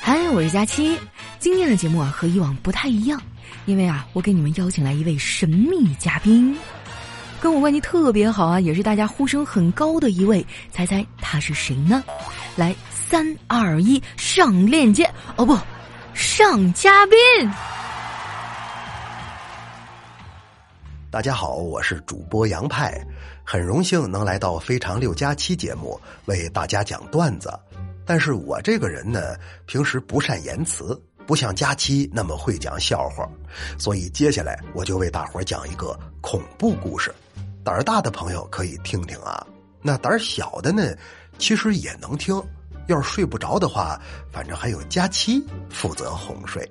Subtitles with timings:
[0.00, 0.98] 嗨，我是佳期。
[1.38, 3.20] 今天的节目啊和以往不太一样，
[3.66, 6.56] 因为啊我给你们邀请来一位神秘嘉宾，
[7.40, 10.44] 跟我关系特别好啊，也是大家呼声很高的一位。
[10.70, 12.02] 猜猜他是谁呢？
[12.56, 15.56] 来，三二一，上链接哦不，
[16.14, 17.16] 上嘉宾。
[21.10, 23.02] 大家好，我是主播杨派，
[23.42, 27.50] 很荣幸能来到《非常六加七》节目为大家讲段子。
[28.04, 33.26] 但是我这个人呢，平时不善言辞，不像佳期那么会讲笑话，
[33.78, 37.10] 所以接下来我就为大伙讲一个恐怖故事。
[37.64, 39.46] 胆儿大的朋友可以听听啊，
[39.80, 40.94] 那胆儿小的呢，
[41.38, 42.38] 其实也能听。
[42.86, 43.98] 要是睡不着的话，
[44.30, 46.70] 反正还有佳期负责哄睡。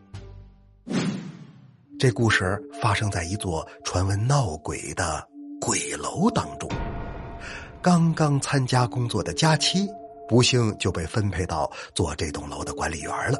[1.99, 5.27] 这故事发生在一座传闻闹鬼的
[5.59, 6.69] 鬼楼当中。
[7.81, 9.87] 刚刚参加工作的佳期，
[10.27, 13.39] 不幸就被分配到做这栋楼的管理员了。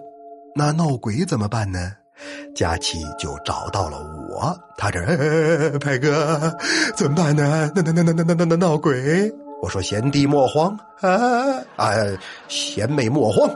[0.56, 1.92] 那闹鬼怎么办呢？
[2.56, 6.52] 佳期就找到了我，他这哎哎哎，派哥，
[6.96, 7.72] 怎么办呢？
[7.76, 9.32] 那那那那那那那闹鬼？
[9.62, 11.94] 我说贤弟莫慌啊啊，
[12.48, 13.48] 贤妹莫慌，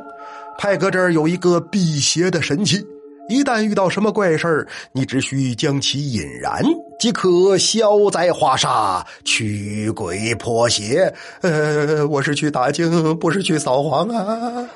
[0.59, 2.86] 派哥这儿有一个辟邪的神器。
[3.31, 6.61] 一旦遇到什么怪事儿，你只需将其引燃，
[6.99, 11.13] 即可消灾化煞、驱鬼破邪。
[11.39, 14.67] 呃，我是去打经，不是去扫黄啊。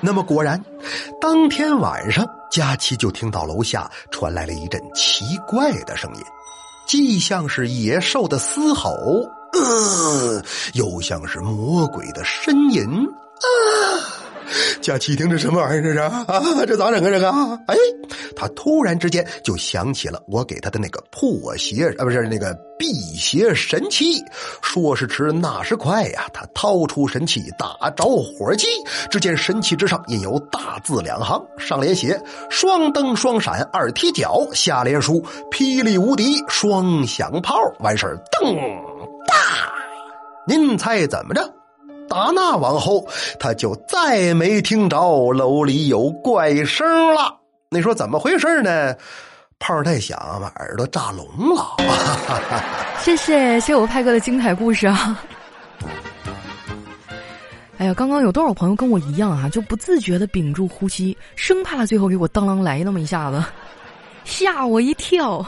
[0.00, 0.64] 那么果然，
[1.20, 6.22] 当天晚上，佳琪就听到楼下传来了一阵奇怪的声音，
[6.86, 8.92] 既像是野兽的嘶吼，
[9.52, 10.40] 呃，
[10.74, 14.09] 又像是魔鬼的呻吟，啊。
[14.80, 15.82] 佳琪听着什么玩意儿？
[15.82, 16.26] 这是啊，
[16.66, 17.10] 这咋整啊？
[17.10, 17.30] 这个，
[17.66, 17.76] 哎，
[18.34, 22.86] 他突然之间就想起了我给他的那个破鞋啊，不是那个辟
[23.16, 24.22] 邪神器。
[24.62, 26.26] 说时迟，那时快呀！
[26.32, 28.66] 他掏出神器，打着火机，
[29.10, 37.54] 只见神器之上印有大字两行，上联写“双灯双闪二踢脚”，下联书“霹雳无敌双响炮”。
[37.80, 38.54] 完事儿，噔
[39.26, 39.34] 哒，
[40.46, 41.59] 您猜怎么着？
[42.10, 43.06] 打那往后，
[43.38, 47.38] 他就再没听着楼里有怪声了。
[47.70, 48.92] 你说怎么回事呢？
[49.60, 51.76] 炮太响，把耳朵炸聋了。
[52.98, 55.22] 谢谢，谢谢我派哥的精彩故事啊！
[57.78, 63.42] 哎呀，刚刚有多少朋友跟我一样啊，就不自觉的屏住呼吸，生怕最后给我当啷来那么一下子，
[64.24, 65.46] 吓我一跳。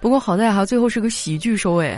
[0.00, 1.96] 不过好在哈，最后是个喜剧收尾。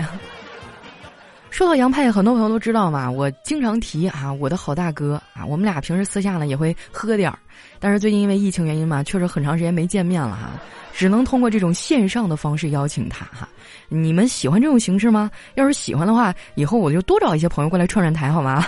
[1.50, 7.38] 说到杨派，很多朋友都知道嘛，我经常提啊，我的好大哥啊，我们俩平时私下呢也会喝点儿，
[7.78, 10.52] 但是最近因为疫情原因嘛，确实很长时间没见面了哈，
[10.94, 13.48] 只能通过这种线上的方式邀请他哈。
[13.88, 15.30] 你们喜欢这种形式吗？
[15.56, 18.66] 要是喜欢的话，以后我就多找一些朋友过来串串台好吗？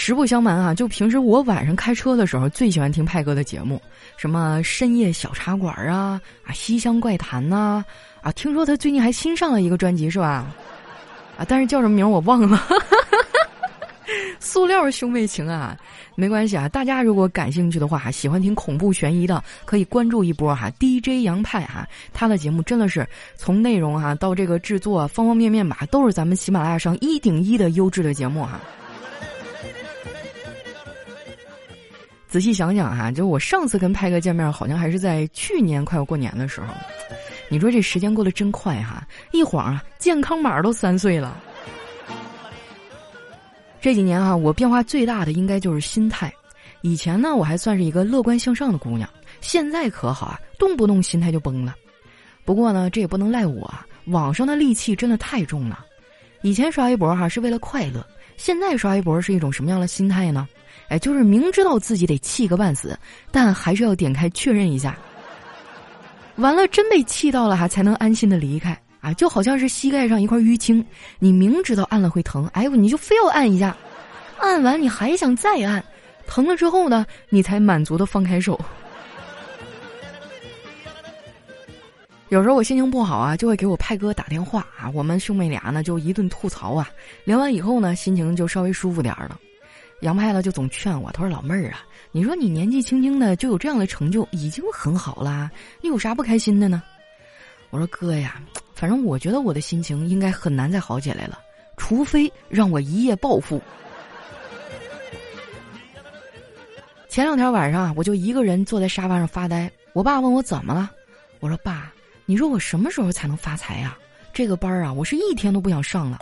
[0.00, 3.82] 实不相瞒啊，就平时我晚上开车的时候最喜欢听派哥的节目，
[4.16, 7.84] 什么深夜小茶馆啊，啊西厢怪谈呐。
[8.22, 10.46] 啊，听说他最近还新上了一个专辑是吧？
[11.36, 12.64] 啊，但是叫什么名我忘了。
[14.38, 15.76] 塑料兄妹情啊，
[16.14, 16.68] 没关系啊。
[16.68, 20.70] 大家如果感兴趣的话，喜欢听恐怖悬疑的，可以关注一波哈。
[20.78, 23.04] DJ 杨派哈，他的节目真的是
[23.36, 28.60] 从内容哈到这个制作方方面面吧，都是咱们喜马拉雅上一顶一的优质的节目哈。
[32.28, 36.66] 仔细想想哈，就我上次跟派哥见面，好像还是在去年快要过年的时候。
[37.48, 41.34] 你说这时间过得真快哈，一晃啊，健康码都三岁了。
[43.80, 46.30] 这几年啊，我变化最大的应该就是心态。
[46.82, 49.08] 以前呢，我还算是一个乐观向上的姑娘，
[49.40, 51.74] 现在可好啊，动不动心态就崩了。
[52.44, 53.72] 不过呢，这也不能赖我，
[54.06, 55.84] 网上的戾气真的太重了。
[56.42, 58.06] 以前刷微博哈是为了快乐，
[58.36, 60.46] 现在刷微博是一种什么样的心态呢？
[60.88, 62.98] 哎，就是明知道自己得气个半死，
[63.30, 64.96] 但还是要点开确认一下。
[66.36, 69.12] 完了，真被气到了哈，才能安心的离开啊！
[69.14, 70.84] 就好像是膝盖上一块淤青，
[71.18, 73.76] 你明知道按了会疼，哎呦，你就非要按一下，
[74.38, 75.84] 按完你还想再按，
[76.26, 78.58] 疼了之后呢，你才满足的放开手。
[82.28, 86.88] 有时候我心情不好啊，就会给我派哥打电话啊，我们兄妹俩呢就一顿吐槽啊，
[87.24, 89.38] 聊完以后呢，心情就稍微舒服点儿了。
[90.00, 95.50] 杨派呢就总劝我，他说：“老妹儿啊。”你说你年纪轻轻的就有这样的成就，已经很好啦，
[95.82, 96.82] 你有啥不开心的呢？
[97.70, 98.40] 我说哥呀，
[98.74, 101.38] 反正我觉得我的心情应该很难再好起来了，
[101.76, 103.60] 除非让我一夜暴富。
[107.08, 110.90] 前两天晚上我就一个人坐在沙发上发呆，我爸问我怎么了，
[111.40, 111.92] 我说爸，
[112.24, 113.98] 你说我什么时候才能发财呀？
[114.32, 116.18] 这个班儿啊，我是一天都不想上了。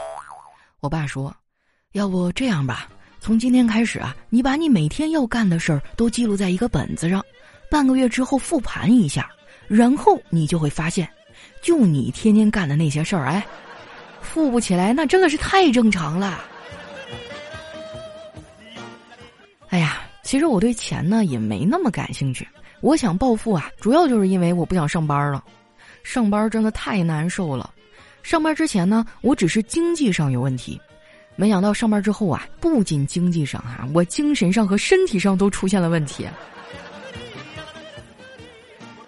[0.80, 1.34] 我爸说
[1.92, 2.88] ：“要不这样吧，
[3.26, 7.20] 从今天开始啊，你把你每天要干的事儿都记录在一个本子上，
[7.68, 9.28] 半个月之后复盘一下，
[9.66, 11.08] 然后你就会发现，
[11.60, 13.44] 就你天天干的那些事儿，哎，
[14.20, 16.40] 富不起来，那真的是太正常了。
[19.70, 22.46] 哎呀，其实我对钱呢也没那么感兴趣，
[22.80, 25.42] 我想暴富啊，主要就是因为我不想上班了，
[26.04, 27.74] 上班真的太难受了。”
[28.22, 30.80] 上班之前呢，我只是经济上有问题，
[31.36, 36.26] 没想到上班之后啊，不仅经济上哈，我精神上和身体上都出现了问题。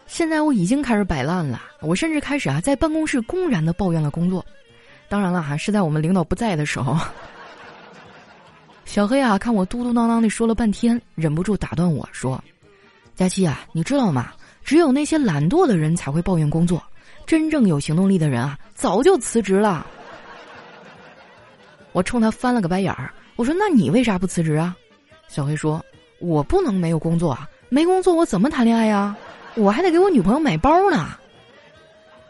[0.07, 4.45] 现在我已经开始摆烂了，我甚至开始啊，在办公室公然的抱怨了工作。
[5.09, 6.99] 当然了哈，是在我们领导不在的时候。
[8.85, 12.43] 小黑啊，看我嘟嘟囔囔的说了半天，忍不住打断我说
[13.15, 14.33] ：“佳期啊，你知道吗？
[14.65, 16.83] 只有那些懒惰的人才会抱怨工作。”
[17.27, 19.87] 真正有行动力的人啊，早就辞职了。
[21.93, 24.77] 我冲他翻了个白眼儿，我说：“那你为啥不辞职啊？”
[25.29, 25.85] 小黑说
[26.21, 29.17] ：“我不能没有工作啊，没工作我怎么谈恋爱呀？
[29.55, 31.11] 我还得给我女朋友买包呢。”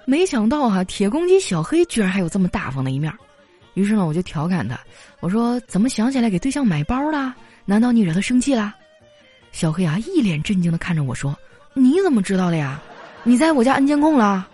[0.06, 3.12] 没想到哈，铁公鸡小黑居然还有这么大方的一面。
[3.74, 4.78] 于是呢，我就调侃他，
[5.20, 7.34] 我说：“怎么想起来给对象买包了？
[7.64, 8.74] 难道你惹他生气了？”
[9.52, 11.36] 小黑啊，一脸震惊的看着我说
[11.74, 12.80] ：“你怎么知道的呀？
[13.22, 14.48] 你在我家安监控了？”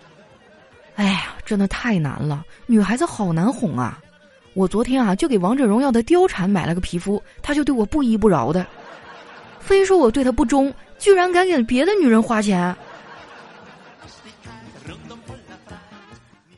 [0.95, 4.01] 哎呀，真的太难了，女孩子好难哄啊！
[4.55, 8.65] 我昨天啊就给王者荣耀的貂蝉买了个皮肤，她就对我不依不饶的，
[9.59, 12.73] 非说我对她不忠，居然敢给别的女人花钱。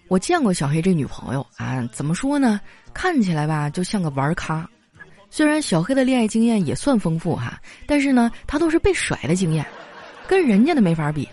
[0.08, 2.62] 我见过小黑这女朋友啊，怎么说呢？
[2.94, 4.70] 看起来吧就像个玩咖。
[5.30, 9.66] 虽然小黑的恋爱经验也算丰富哈，但是呢，他都是被甩的经验，
[10.28, 11.28] 跟人家的没法比。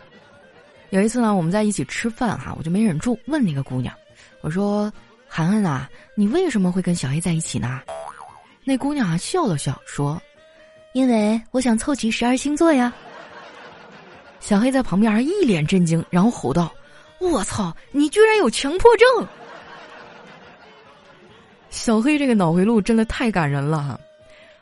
[0.90, 3.94] 有一次呢，我们在一起吃饭哈，我就没忍住问那个姑娘，
[4.40, 4.93] 我说
[5.37, 7.81] ：“涵涵啊，你为什么会跟小黑在一起呢？”
[8.63, 10.23] 那姑娘啊笑了笑说
[10.95, 12.95] ：“因为我想凑齐十二星座呀。”
[14.39, 16.73] 小黑在旁边一脸震惊，然后吼道
[17.19, 19.29] ：“我操，你居然有强迫症！”
[21.69, 23.99] 小黑这个脑回路真的太感人了哈。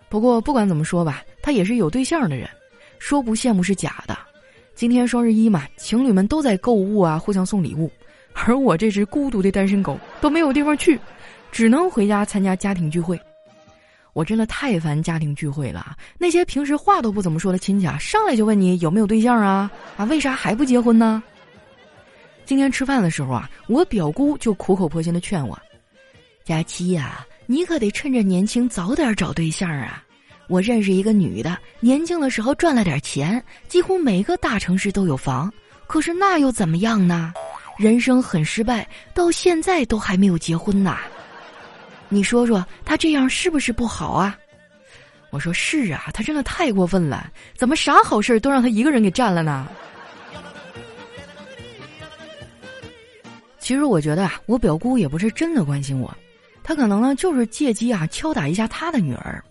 [0.08, 2.48] 不过不管怎么说吧，他也是有对象的人，
[2.98, 4.16] 说不羡慕是假的。
[4.74, 7.92] 今天双十一嘛，情侣们都在购物啊，互相送礼物，
[8.34, 10.98] 而我这只孤独的单身狗都没有地方去，
[11.50, 13.18] 只能回家参加家庭聚会。
[14.12, 21.22] 我真的太烦家庭聚会了，那些平时话都不怎么说的亲戚啊，上来就问你有没有对象啊啊，为啥还不结婚呢？
[22.44, 25.58] 今天吃饭的时候啊，我表姑就苦口婆心的劝我
[26.44, 30.02] ：“佳期呀，你可得趁着年轻早点找对象啊。”
[30.48, 35.50] 我认识一个女的，年轻的时候赚了点钱，几乎每个大城市都有房。
[35.86, 37.32] 可是那又怎么样呢？
[37.78, 40.96] 人生很失败，到现在都还没有结婚呢。
[42.08, 44.38] 你说说，他这样是不是不好啊？
[45.30, 49.66] 我说是啊，他真的太过分了，怎么啥好事都让他一个人给占了呢？
[53.58, 56.14] 其实我觉得啊，我表姑也不是真的关心我，
[56.62, 59.42] 她可能呢就是借机啊敲打一下她的女儿。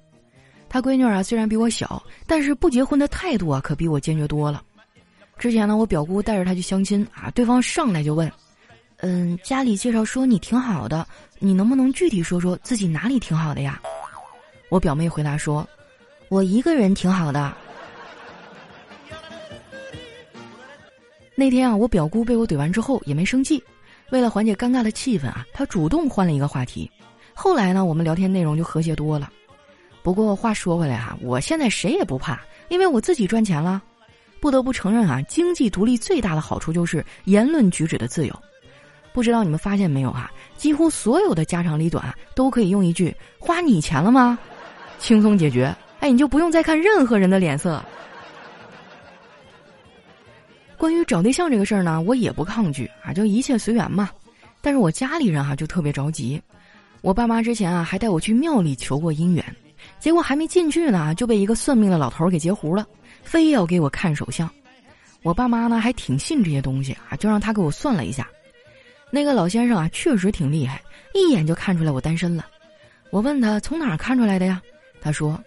[0.69, 4.61] 她闺女啊，虽然比我小，但是不结婚的态度啊，可比我坚决多了。
[5.41, 8.31] 之前呢，我表姑带着她去相亲啊，对方上来就问
[9.01, 11.03] ：“嗯，家里介绍说你挺好的，
[11.39, 13.81] 你能不能具体说说自己哪里挺好的呀？”
[14.69, 15.67] 我表妹回答说
[16.29, 17.51] ：“我一个人挺好的。”
[21.33, 23.63] 那天啊，我表姑被我怼完之后也没生气，
[24.11, 26.87] 为了缓解尴尬的气氛啊，她主动换了一个话题。
[27.33, 29.33] 后来呢，我们聊天内容就和谐多了。
[30.03, 32.39] 不过话说回来哈，我现在谁也不怕，
[32.69, 33.81] 因为我自己赚钱了。
[34.41, 38.37] 不得不承认啊，经济独立最大的好处就是言论举止的自由。
[39.13, 44.39] 不知道你们发现没有啊，几乎所有的家长里短都可以用一句“花你钱了吗”，
[44.97, 45.73] 轻松解决。
[45.99, 47.83] 哎，你就不用再看任何人的脸色。
[50.77, 54.09] 关于找对象这个事儿呢，我也不抗拒啊，就一切随缘嘛。
[54.61, 56.41] 但是我家里人哈就特别着急，
[57.01, 59.45] 我爸妈之前啊还带我去庙里求过姻缘。
[59.99, 62.85] 结果还没进去呢，就被一个算命的老头给截胡了，
[63.23, 64.49] 非要给我看手相。
[65.23, 68.27] 我爸妈呢还挺信这些东西啊，就让他给我算了一下。
[69.11, 70.81] 那个老先生啊，确实挺厉害，
[71.13, 72.45] 一眼就看出来我单身了。
[73.09, 74.61] 我问他从哪儿看出来的呀？
[75.01, 75.37] 他说：“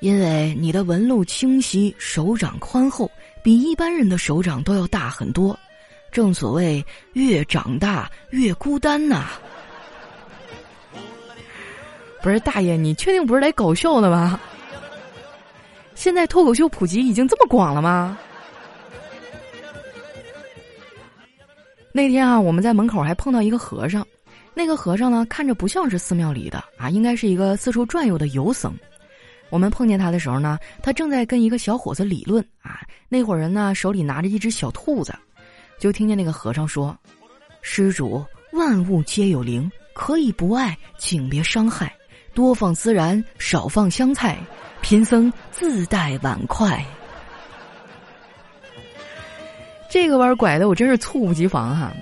[0.00, 3.10] 因为你的纹路清晰，手掌宽厚，
[3.42, 5.58] 比一般人的手掌都要大很多。
[6.10, 9.28] 正所谓越长大越孤单呐。
[12.20, 14.40] ”不是大爷，你确定不是来搞笑的吗？
[15.98, 18.16] 现在脱口秀普及已经这么广了吗？
[21.90, 24.06] 那天啊，我们在门口还碰到一个和尚，
[24.54, 28.72] 那个和尚呢，看着不像是寺庙里的啊，应该是一个四处转悠的游僧。
[29.50, 32.80] 我们碰见他的时候呢，他正在跟一个小伙子理论啊。
[33.08, 35.12] 那伙人呢，手里拿着一只小兔子，
[35.80, 36.96] 就听见那个和尚说
[37.60, 41.92] ：“施主，万物皆有灵，可以不爱，请别伤害。
[42.38, 44.38] 多放孜然，少放香菜。
[44.80, 46.80] 贫僧自带碗筷。”
[49.90, 51.92] 这个弯拐的，我真是猝不及防哈。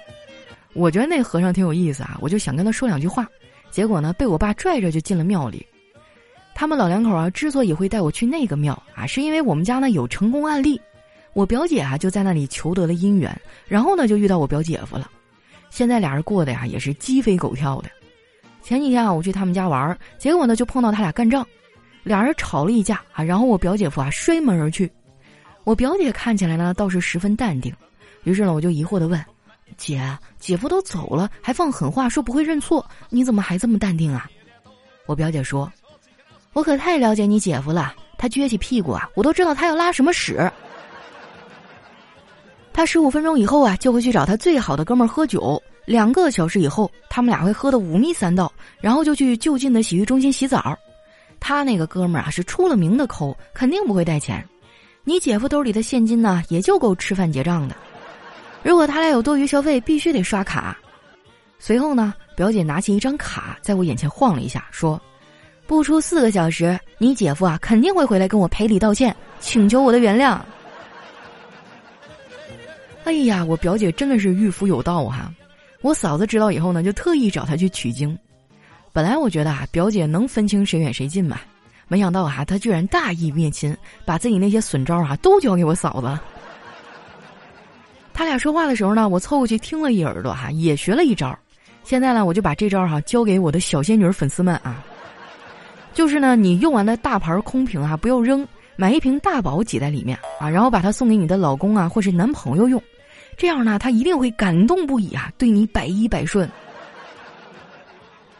[0.74, 3.26] 我觉得那和尚挺有意思啊，我就想跟他说两句话，
[3.70, 5.66] 结果呢被我爸拽着就进了庙里。
[6.54, 10.78] 他们老两口啊之所以会带我去那个庙啊，是因为我们家呢有成功案例，
[11.32, 13.34] 我表姐啊就在那里求得了姻缘，
[13.66, 15.10] 然后呢就遇到我表姐夫了，
[15.70, 17.88] 现在俩人过得呀也是鸡飞狗跳的。
[18.66, 21.46] 前几天啊我去他们家玩，结果呢就碰到他俩干仗，
[22.02, 24.90] 俩人吵了一架啊，然后我表姐夫啊摔门而去，
[25.62, 27.72] 我表姐看起来呢倒是十分淡定，
[28.24, 29.24] 于是呢我就疑惑的问。
[29.76, 30.02] 姐，
[30.40, 34.28] 姐夫都走了，还放狠话说不会认错，你怎么还这么淡定啊？
[35.06, 35.72] 我表姐说
[36.52, 40.50] ：“我可太了解你姐夫了，他撅起屁股啊，我都知道他要拉什么屎。
[42.72, 50.76] 他十五分钟以后啊，就会去找他最好的哥们儿喝酒，两个小时以后，他们俩会喝得五迷三道，然后就去就近的洗浴中心洗澡。
[51.40, 54.44] 他那个哥们儿啊，是出了名的抠，肯定不会带钱。
[55.04, 57.76] 你姐夫兜里的现金呢，也就够吃饭结账的。”
[58.64, 60.76] 如果他俩有多余消费，必须得刷卡。
[61.60, 65.00] 随后呢，表姐拿起一张卡，在我眼前晃了一下，说
[65.68, 70.40] ：“不出四个小时，你姐夫啊肯定会回来跟我赔礼道歉，请求我的原谅。”
[73.04, 75.32] 哎呀，我表姐真的是御夫有道哈！
[75.82, 78.18] 我嫂子知道以后呢，就特意找她去取经。
[78.92, 81.38] 本来我觉得啊，表姐能分清谁远谁近嘛，
[81.86, 86.18] 没想到啊，她居然大义灭亲，把自己那些损招啊都交给我嫂子。
[88.14, 91.38] 他俩说话的时候呢，我凑过去听了一耳朵哈，也学了一招。
[91.84, 94.82] 现在呢，我就把这招哈交给我的小仙女粉丝们啊。
[95.92, 102.82] 就是呢，你用完的大牌空瓶啊，不要扔，买一瓶大宝挤在里面啊，然后把它送给你的老公啊，或是男朋友用。
[103.36, 106.50] 这样呢，他一定会感动不已啊，对你百依百顺。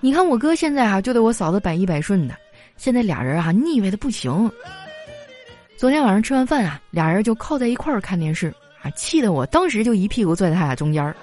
[0.01, 2.35] 你看我哥现在啊，就对我嫂子百依百顺的。
[2.77, 4.51] 现在俩人啊，腻歪的不行。
[5.77, 8.55] 昨天晚上吃完饭啊，俩人就靠在一块儿看电视。
[8.83, 11.17] 啊气得我当时就一屁股坐在他俩中间儿。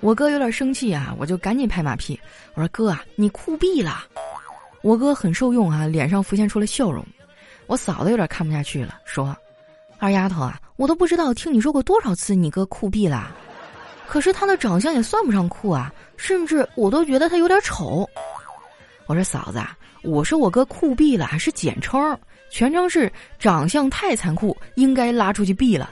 [0.00, 2.18] 我哥有点生气啊，我就赶紧拍马屁，
[2.54, 4.04] 我说：“哥啊，你酷毙了！”
[4.82, 7.06] 我哥很受用啊，脸上浮现出了笑容。
[7.68, 9.36] 我嫂子有点看不下去了，说
[10.00, 13.30] ：“二丫头啊，我都不知道听你说过多少次你哥酷毙了，
[14.08, 18.04] 可是他的长相也算不上酷啊，甚至我都觉得他有点丑。”
[19.06, 22.18] 我说：“嫂子，啊，我说我哥酷毙了还是简称。”
[22.50, 25.88] 全称是长相太残酷，应该拉出去毙了。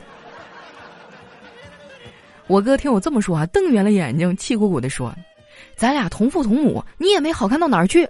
[2.49, 5.15] 我哥听我这么说啊，瞪圆了眼睛，气鼓鼓的说
[5.79, 8.09] ：“咱俩同父同母，你也没好看到哪儿去。”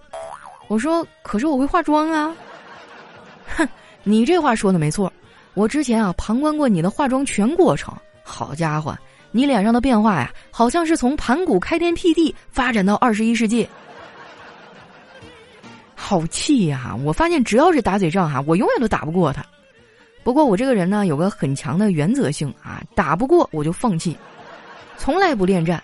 [0.67, 2.35] 我说：“可是我会化妆啊。”
[3.55, 3.69] 哼，
[4.03, 5.13] 你这话说的没错，
[5.61, 7.95] 我之前啊旁观过你的化妆全过程。
[8.23, 8.97] 好家伙，
[9.31, 13.69] 你脸上的变化呀，好像是从盘古开天辟地发展到二十一世纪。
[15.95, 16.97] 好气呀！
[17.05, 19.45] 我发现只要是打嘴仗哈，我永远都打不过他。
[20.25, 24.17] 不过我这个人呢，有个很强的原则性啊，打不过我就放弃，
[24.97, 25.83] 从来不恋战。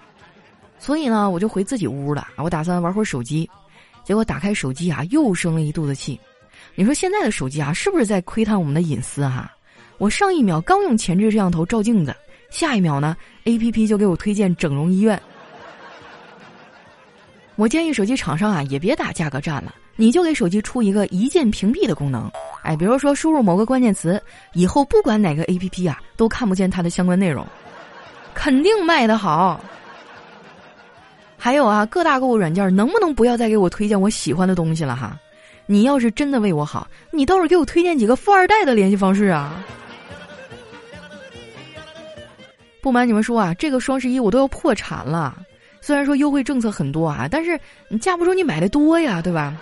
[0.79, 2.29] 所以呢，我就回自己屋了。
[2.37, 3.49] 我打算玩会儿手机，
[4.05, 6.19] 结果打开手机啊，又生了一肚子气。
[6.75, 9.53] 你说现在的手机啊，是不是在窥探我们的隐私哈？
[9.99, 12.15] 我上一秒刚用前置摄像头照镜子，
[12.51, 15.21] 下一秒呢，A P P 就给我推荐整容医院。
[17.55, 19.75] 我建议手机厂商啊，也别打价格战了。
[19.99, 22.31] 你就给手机出一个一键屏蔽的功能，
[22.63, 24.23] 哎，比如说输入某个关键词，
[24.53, 27.47] 以后不管哪个 A P P 啊，都看不见它的相关内容，
[28.35, 29.59] 肯定卖得好。
[31.39, 35.19] 还有啊，各大购物软件能不能不要再给我推荐我喜欢的东西了哈？
[35.65, 39.65] 你要是真的为我好，你倒是给我推荐几个富二代的联系方式啊！
[42.87, 45.37] 不瞒你们说啊，这个双十一我都要破产了。
[45.81, 49.61] 虽然说优惠政策很多啊，但是你架不住你买的多呀，对吧？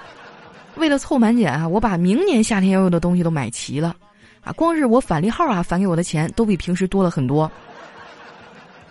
[0.76, 3.96] 为了凑满减啊，我把明年夏天要用的东西都买齐了，
[4.42, 7.50] 啊，光是我返利号啊返给我的钱都比平时多了很多。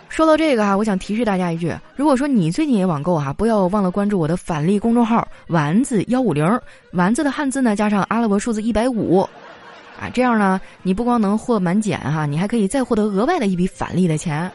[0.10, 6.60] 说到这个啊，我想提示大家一句：如果说你最近也网购哈，不要忘了关注我的返利公众号“丸子幺五零”，
[6.94, 9.30] 丸子的汉字呢加上阿拉伯数字一百五，
[10.04, 14.52] 啊，这样呢，你不光能获满减哈，你还可以再获得额外的一笔返利的钱。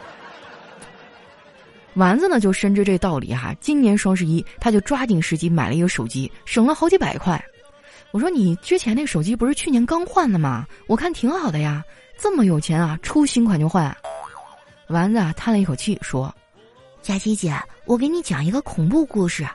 [1.95, 7.43] 丸子呢就深知这道理哈，今年双十一他就抓紧时机买了一个手机，省了好几百块。
[8.11, 10.67] 我说你之前那手机不是去年刚换的吗？
[10.87, 11.83] 我看挺好的呀，
[12.19, 13.97] 这么有钱啊，出新款就换。
[14.88, 16.35] 丸子啊叹了一口气说
[17.00, 19.47] ：“佳琪姐，我给你讲一个恐怖故事。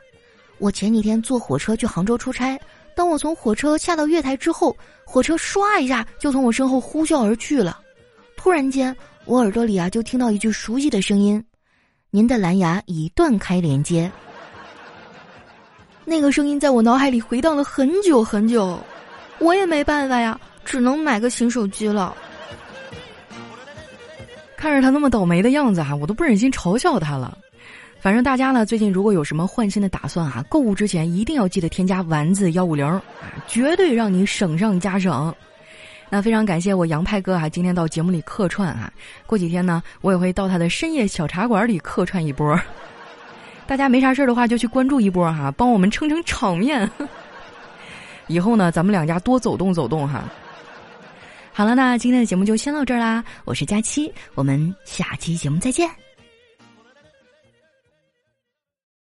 [0.57, 2.59] 我前几天坐火车去杭州出差，
[2.95, 7.79] 当我从火车下到月台之后，火车唰一下就从我身后呼啸而去了。
[8.35, 8.95] 突然间，
[9.25, 11.43] 我耳朵里啊就听到一句熟悉的声音
[12.11, 14.11] ：“您的蓝牙已断开连接。”
[16.05, 18.77] 那个声音在我脑海里回荡了很久很久，
[19.39, 22.15] 我也没办法呀，只能买个新手机了。
[24.57, 27.37] 看着他那么倒霉的样子哈，我都不忍心嘲笑他了。
[28.03, 33.01] 反正大家呢，最近如果有什么换新的打算哈，购物之前一定要记得添加丸子幺五零，
[33.47, 35.33] 绝对让你省上加省。
[36.09, 38.91] 那非常感谢我杨派哥哈，今天到节目里客串哈。
[39.25, 42.59] 过几天呢，我也会到他的深夜小茶馆里客串一波。
[43.65, 46.91] 大家没啥事儿的话，就去关注一波哈，帮我们撑撑场面。
[48.27, 50.25] 以后呢，咱们两家多走动走动哈。
[51.53, 53.23] 好了，那今天的节目就先到这儿啦。
[53.45, 56.02] 我是佳期，我们下期节目再见。